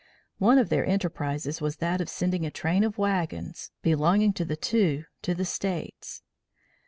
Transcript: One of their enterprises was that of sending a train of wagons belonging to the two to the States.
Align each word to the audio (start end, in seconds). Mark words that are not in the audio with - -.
One 0.39 0.57
of 0.57 0.69
their 0.69 0.83
enterprises 0.83 1.61
was 1.61 1.75
that 1.75 2.01
of 2.01 2.09
sending 2.09 2.43
a 2.43 2.49
train 2.49 2.83
of 2.83 2.97
wagons 2.97 3.69
belonging 3.83 4.33
to 4.33 4.45
the 4.45 4.55
two 4.57 5.03
to 5.21 5.35
the 5.35 5.45
States. 5.45 6.23